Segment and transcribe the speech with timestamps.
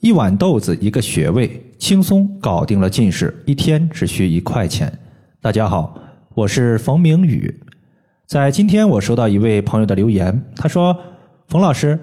[0.00, 4.90] 一碗豆子一个穴位，轻松搞定了近视，一天只需一块钱。
[5.42, 5.94] 大家好，
[6.34, 7.54] 我是冯明宇。
[8.26, 10.96] 在今天，我收到一位朋友的留言，他说
[11.48, 11.98] ：“冯老师，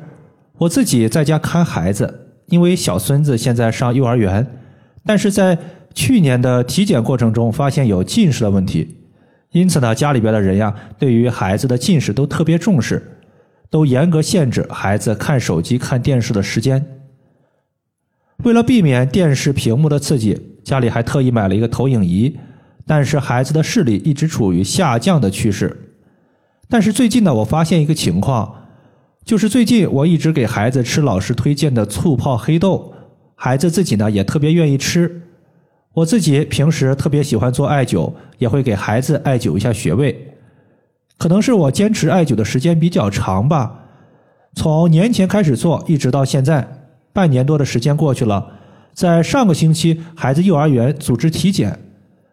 [0.59, 4.45] 我自己在家看孩子，因为小孙子现在上幼儿园，
[5.03, 5.57] 但是在
[5.95, 8.95] 去年的体检过程中发现有近视的问题，
[9.53, 13.17] 因此呢，家里边的人呀，对于孩子的近视都特别重视，
[13.71, 16.85] 都严格限制孩子看手机、看电视的时间。”
[18.43, 22.37] 为了避免电视屏幕的刺激，家里还特意买了一个投影仪。
[22.85, 25.95] 但是孩子的视力一直处于下降的趋势。
[26.69, 28.53] 但是最近呢，我发现一个情况，
[29.25, 32.93] 就是最近我一直给孩子吃老师推荐的醋泡黑豆，
[33.35, 35.21] 孩子自己呢也特别愿意吃。
[35.93, 40.35] 我自己平时特别喜欢做艾灸，也会给孩子艾灸一下穴位。
[41.17, 43.83] 可能是我坚持艾灸的时间比较长吧，
[44.55, 46.76] 从年前开始做，一直到现在。
[47.17, 48.47] 半年多的时间过去了，
[48.93, 51.79] 在上个星期，孩子幼儿园组织体检，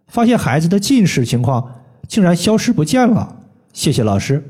[0.08, 3.36] 发现孩子的近视情况竟然消失不见了。
[3.72, 4.44] 谢谢老师。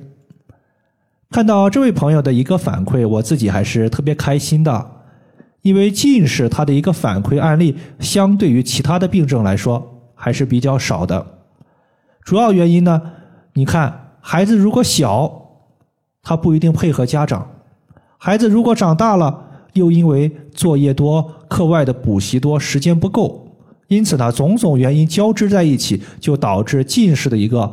[1.31, 4.91] 看到这位朋友的一个反馈，我自己还是特别开心的，
[5.63, 11.25] 因为近视它的一个反馈案例，相对于其他的病症来说还是比较少的。
[12.25, 13.01] 主要原因呢，
[13.53, 15.61] 你看孩子如果小，
[16.25, 17.47] 他不一定配合家长；
[18.19, 19.43] 孩子如果长大了。
[19.75, 23.47] 又因为作业多、课外的补习多、时间不够，
[23.89, 27.73] 因此呢，种种原因交织在一起，就导致近视的一个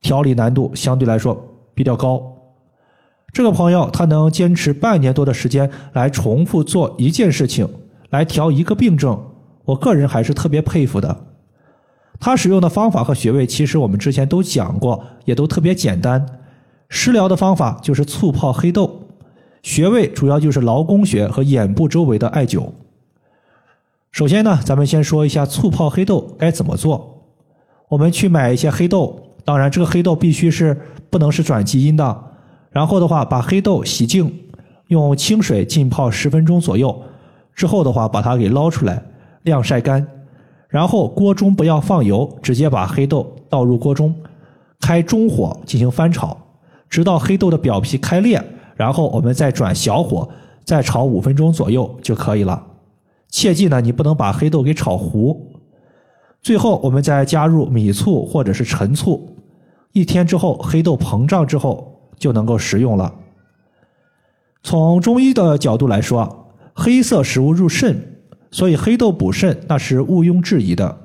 [0.00, 1.36] 调理难度相对来说
[1.74, 2.22] 比较高。
[3.32, 7.68] 这个朋友他能坚持半年多的时间来重复做一件事情，
[8.10, 9.20] 来调一个病症，
[9.64, 11.24] 我个人还是特别佩服的。
[12.18, 16.24] 他使用的方法和穴位，其实我们之前都讲过，也都特别简单。
[16.88, 18.95] 食疗的方法就是醋泡黑豆。
[19.66, 22.68] 穴位主要就是劳宫穴和眼部周围的艾灸。
[24.12, 27.24] 首先呢，咱们先说一下醋泡黑豆该怎么做。
[27.88, 30.80] 我们去买一些黑豆，当然这个黑豆必须是
[31.10, 32.24] 不能是转基因的。
[32.70, 34.32] 然后的话，把黑豆洗净，
[34.86, 37.02] 用清水浸泡十分钟左右。
[37.52, 39.02] 之后的话，把它给捞出来，
[39.42, 40.06] 晾晒干。
[40.68, 44.14] 然后锅中不要放油，直接把黑豆倒入锅中，
[44.80, 46.38] 开中火进行翻炒，
[46.88, 48.40] 直到黑豆的表皮开裂。
[48.76, 50.28] 然后我们再转小火，
[50.64, 52.62] 再炒五分钟左右就可以了。
[53.28, 55.50] 切记呢，你不能把黑豆给炒糊。
[56.42, 59.34] 最后我们再加入米醋或者是陈醋。
[59.92, 63.12] 一天之后，黑豆膨胀之后就能够食用了。
[64.62, 68.18] 从中医的角度来说，黑色食物入肾，
[68.50, 70.98] 所以黑豆补肾那是毋庸置疑的。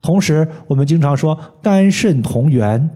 [0.00, 2.90] 同时，我们经常说肝肾同源，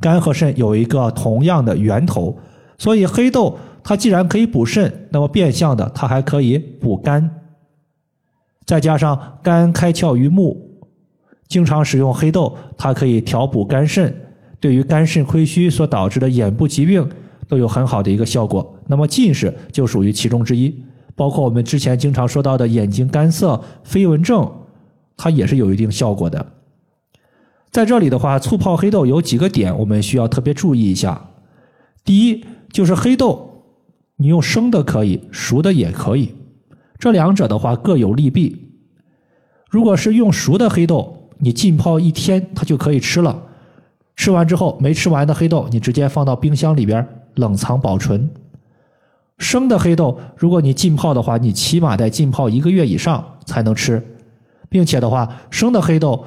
[0.00, 2.36] 肝和肾有一个同样的源头。
[2.76, 7.30] 所以黑豆它既然可以补肾，那么变相的它还可以补肝。
[8.64, 10.80] 再加上肝开窍于目，
[11.48, 14.14] 经常使用黑豆，它可以调补肝肾，
[14.58, 17.06] 对于肝肾亏虚所导致的眼部疾病
[17.46, 18.74] 都有很好的一个效果。
[18.86, 20.74] 那么近视就属于其中之一，
[21.14, 24.50] 包括我们之前经常说到的眼睛干涩、飞蚊症，
[25.14, 26.52] 它也是有一定效果的。
[27.70, 31.28] 在这里的话，醋泡黑豆有几个点我们需要特别注意一下。
[32.02, 32.42] 第一。
[32.74, 33.62] 就是黑豆，
[34.16, 36.34] 你用生的可以，熟的也可以，
[36.98, 38.72] 这两者的话各有利弊。
[39.70, 43.40] 如果是用熟的黑豆，你浸泡一天它就可以吃了，
[44.16, 48.28] 吃完之后没吃完的黑豆，你直接放到冰箱里边冷藏保存。
[49.38, 54.04] 生的黑豆，如果你浸泡的话，你起码得浸泡一个月以上才能吃，
[54.68, 56.24] 并且的话，生的黑豆，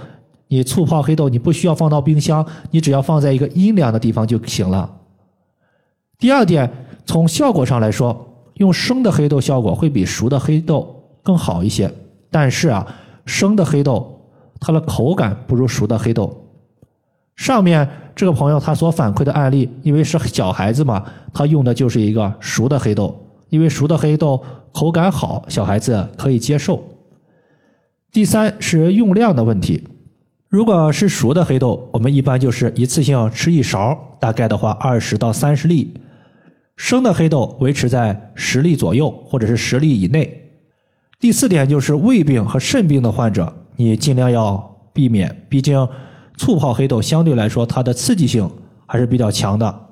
[0.48, 4.94] 你醋泡黑豆，你不需要放到冰箱，你只要放在一个阴凉的地方就行了。
[6.20, 6.68] 第二点，
[7.06, 11.92] 从效果上来说，用生的黑豆效果会比熟的黑豆更好一些。
[12.32, 12.86] 但是啊，
[13.26, 14.20] 生的黑豆
[14.60, 16.46] 它的口感不如熟的黑豆。
[17.36, 23.16] 上面这个朋友他所反馈的案例，因为是小孩子嘛，他用的就是一个熟的黑豆，
[23.50, 26.84] 因为熟的黑豆口感好，小孩子可以接受。
[28.12, 29.88] 第三是用量的问题，
[30.50, 35.94] 如果是熟的黑豆，我们一般就是一次性吃一勺，大概的话二十到三十粒。
[36.78, 40.44] 生的黑豆维持在十粒左右，或者是十粒以内。
[41.20, 45.86] 第四点就是胃病和肾病的患者，你尽量要避免，毕竟
[46.38, 48.50] 醋泡黑豆相对来说它的刺激性
[48.86, 49.88] 还是比较强的。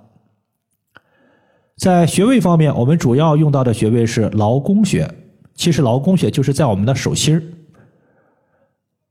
[1.76, 5.12] 在穴位方面，我们主要用到的穴位是劳宫穴，
[5.56, 7.44] 其实劳宫穴就是在我们的手心儿。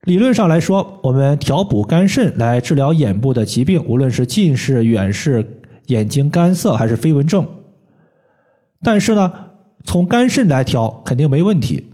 [0.02, 7.44] 理论上来说，我们调补肝肾来治疗眼部的疾病，无论是近视、远视、眼睛干涩还是飞蚊症。
[8.84, 9.32] 但是呢，
[9.82, 11.90] 从肝肾来调肯定没问题，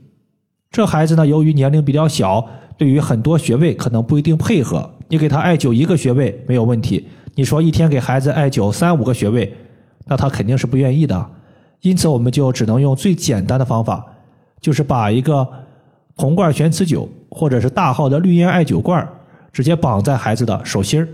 [0.70, 2.46] 这孩子呢，由于年龄比较小，
[2.76, 4.90] 对于很多穴位可能不一定配合。
[5.08, 9.52] 你给他艾灸一个穴位没有问题，你说一天给孩子艾灸三五个穴位，
[10.06, 11.30] 那他肯定是不愿意的。
[11.80, 14.04] 因此，我们就只能用最简单的方法，
[14.60, 15.48] 就是把一个
[16.16, 19.08] 红罐玄磁灸或者是大号的绿烟艾灸罐
[19.52, 21.06] 直接绑在孩子的手心，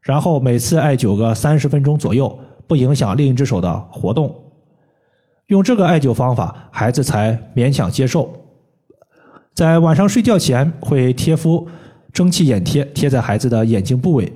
[0.00, 4.34] 然后每次艾灸个三十分钟左右，不影响另一只手的活动。
[5.48, 8.32] 用这个艾灸方法，孩子才勉强接受。
[9.54, 11.66] 在晚上睡觉前会贴敷
[12.12, 14.32] 蒸汽眼贴，贴在孩子的眼睛部位，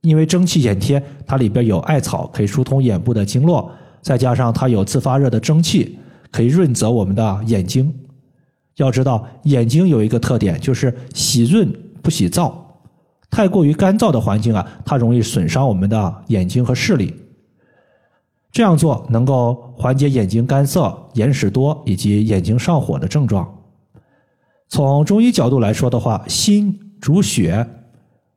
[0.00, 5.96] 因为蒸汽眼贴它里边有艾草，可以疏通眼部的经络，再加上它有自发热的蒸汽，
[6.32, 7.94] 可以润泽我们的眼睛。
[8.76, 11.72] 要知道，眼睛有一个特点，就是喜润
[12.02, 12.52] 不喜燥，
[13.30, 17.14] 太过于干燥的环境啊，它容易损伤我们的眼睛和视力。
[18.52, 23.50] 这样做能够缓解眼睛干涩、眼屎多以及眼睛上火的症状。
[24.68, 27.66] 从中医角度来说的话，心主血，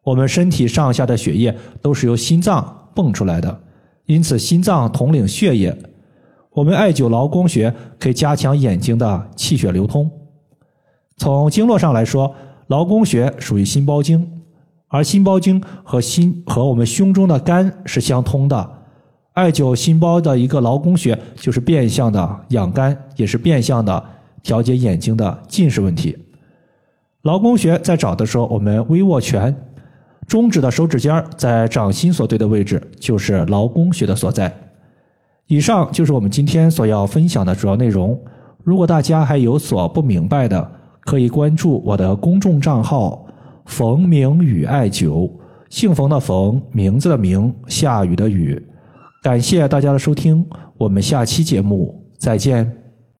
[0.04, 3.62] 我们身体上下的血液都是由心脏泵出来的，
[4.06, 5.78] 因此心脏统领血液。
[6.52, 10.10] 我们艾灸劳宫穴可以加强眼睛的气血流通。
[11.18, 12.34] 从经络上来说，
[12.68, 14.26] 劳宫穴属于心包经，
[14.88, 18.85] 而心包经和心和我们胸中的肝是相通的。
[19.36, 24.02] 艾灸心包的一个劳宫穴，就是变相的养肝，也是变相的
[24.42, 26.18] 调节眼睛的近视问题。
[27.24, 29.54] 劳宫穴在找的时候，我们微握拳，
[30.26, 34.52] 中指的手指尖在掌心所对的位置，就是劳宫穴的所在。
[35.48, 38.18] 以上就是我们今天所要分享的主要内容。
[38.64, 40.72] 如果大家还有所不明白的，
[41.02, 43.28] 可以关注我的公众账号
[43.68, 45.30] “冯明宇艾灸”，
[45.70, 48.66] 姓冯的冯，名字的名，下雨的雨。
[49.26, 50.46] 感谢大家的收听，
[50.78, 52.85] 我们下期节目再见。